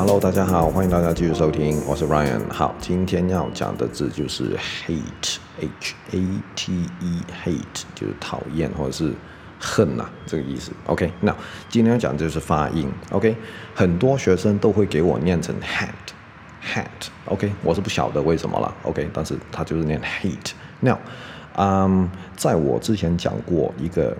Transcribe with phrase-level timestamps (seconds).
[0.00, 2.40] Hello，大家好，欢迎大家继续收听，我是 Ryan。
[2.50, 5.40] 好，今天要讲的字就是 hate，h
[6.12, 6.18] a
[6.56, 9.12] t e，hate 就是讨厌或者是
[9.60, 10.72] 恨呐、这个意思。
[10.86, 11.36] OK，那
[11.68, 12.90] 今天要讲的就是发音。
[13.10, 13.36] OK，
[13.74, 16.86] 很多学生都会给我念成 hat，hat。
[17.26, 18.74] OK，我是不晓得为什么了。
[18.84, 20.52] OK，但是他就是念 hate。
[20.80, 20.96] Now，
[21.58, 24.16] 嗯，在我之前讲过一个。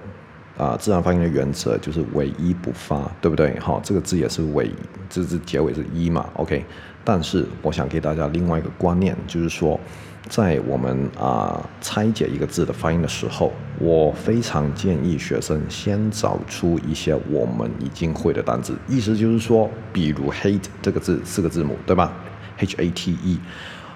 [0.60, 3.58] 啊，自然发音的原则就是尾一不发，对不对？
[3.58, 4.70] 好，这个字也是尾，
[5.08, 6.62] 这字结尾是一嘛，OK。
[7.02, 9.80] 但是我想给大家另外一个观念，就是说，
[10.28, 22.12] 在我们啊拆解一个字的发音的时候，我非常建议学生先找出一些我们已经会的单词，意思就是说，比如 hate 这个字四个字母，对吧
[22.58, 23.40] ？H A T E，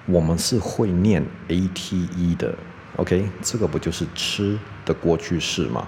[0.07, 2.55] 我们是会念 A T E 的
[2.97, 5.87] ，OK，这个不就是吃的过去式吗？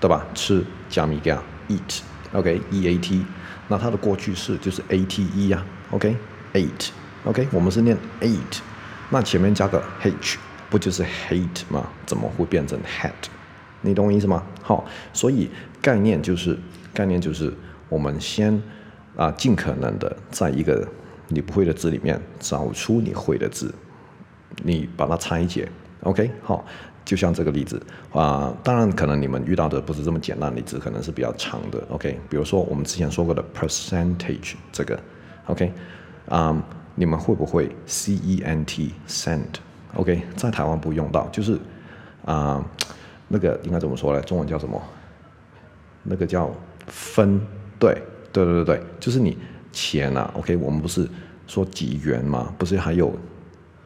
[0.00, 0.24] 对吧？
[0.34, 3.26] 吃加米加 eat，OK，e a t，
[3.66, 8.60] 那它的过去式就是 a t e 呀，OK，ate，OK，我们是念 ate，
[9.10, 10.38] 那前面加个 h，
[10.70, 11.88] 不就是 hate 吗？
[12.06, 13.12] 怎么会变成 hat？
[13.80, 14.44] 你懂我意思吗？
[14.62, 15.50] 好，所以
[15.82, 16.56] 概念就是
[16.94, 17.52] 概念就是
[17.88, 18.62] 我们先
[19.16, 20.86] 啊尽可能的在一个
[21.26, 23.74] 你不会的字里面找出你会的字，
[24.62, 25.68] 你把它拆解
[26.02, 26.64] ，OK，好。
[27.08, 27.80] 就像这个例子
[28.12, 31.82] 啊，当然可能你们遇到的不是这么简单的例子，可能是比较长的。
[31.88, 35.00] OK，比如说我们之前说过的 percentage 这个
[35.46, 35.72] ，OK，
[36.28, 36.62] 啊、
[36.94, 41.58] 你们会不会 C E N T cent？OK，在台湾不用到，就是
[42.26, 42.62] 啊、
[43.26, 44.20] 那个应该怎么说呢？
[44.20, 44.78] 中文叫什么？
[46.02, 46.54] 那个叫
[46.88, 47.40] 分，
[47.78, 49.38] 对，对对对对，就是你
[49.72, 50.30] 钱啊。
[50.34, 51.08] OK，我们不是
[51.46, 52.54] 说几元吗？
[52.58, 53.10] 不是还有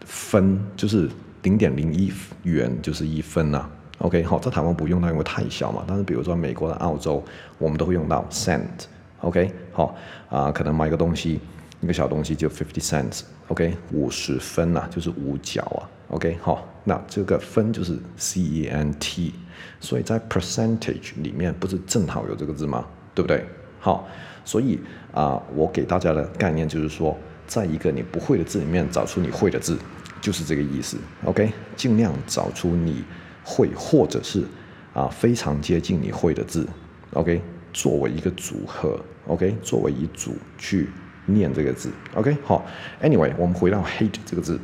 [0.04, 1.08] 分，就是。
[1.42, 2.12] 零点零一
[2.44, 5.84] 元就是一分呐、啊，OK，好，在台湾不用到，因为太小嘛。
[5.86, 7.22] 但是比如说美国的澳洲，
[7.58, 9.96] 我们都会用到 cent，OK，好
[10.30, 11.40] 啊，可能买个东西，
[11.80, 19.34] 一个小东西就 fifty cents，OK，五十分呐、啊，就是五角啊，OK，好，那这个分就是 C E N T，
[19.80, 22.84] 所以在 percentage 里面不是正好有这个字吗？
[23.14, 23.44] 对不对？
[23.80, 24.06] 好，
[24.44, 24.78] 所以
[25.12, 27.16] 啊，我给大家的概念就是说，
[27.48, 29.76] 在一个你不会的字里面找出你会的字。
[30.22, 33.02] 就是这个意思，OK，尽量找出你
[33.42, 34.46] 会或者是
[34.94, 36.64] 啊非常接近你会的字
[37.14, 40.88] ，OK，作为一个组合，OK，作为一组去
[41.26, 42.64] 念这个字，OK，好
[43.02, 44.60] ，Anyway，我们回到 hate 这个字，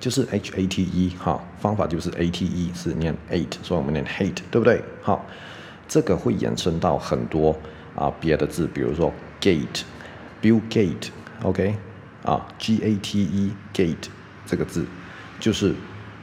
[0.00, 4.82] 就是 H A T E 哈，方法就是 A T E 是念 ate，所以我们念 hate，对不对？
[5.02, 5.26] 好，
[5.86, 7.54] 这个会延伸到很多
[7.94, 11.74] 啊别的字，比如说 gate，Bill Gate，OK，
[12.24, 14.08] 啊 G A T E gate。
[14.46, 14.84] 这个字
[15.40, 15.74] 就是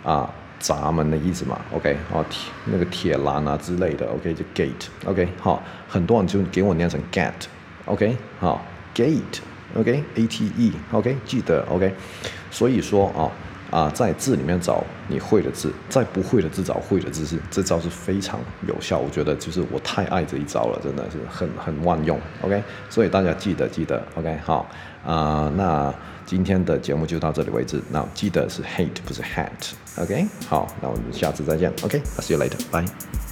[0.04, 4.34] 啊闸门的意思嘛，OK，哦铁那个铁栏啊之类的，OK？
[4.34, 11.94] 就 gate，OK，好，很多人就给我念成 get，OK，好 gate，OK，A T E，OK，记得 OK，
[12.52, 13.32] 所以说啊
[13.72, 24.70] 啊在字里面找你会的字，在不会的字找会的字是这招是非常有效，我觉得就是我太爱这一招了，真的是很很万用，OK，所以大家记得记得，OK，好
[25.04, 25.92] 啊那。
[26.24, 27.82] 今天的节目就到这里为止。
[27.90, 31.70] 那记得是 hate 不是 hat，OK？、好，那我们下次再见。
[31.84, 33.31] OK，I see you later，bye。